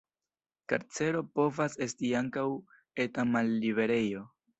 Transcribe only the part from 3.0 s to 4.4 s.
eta malliberejo.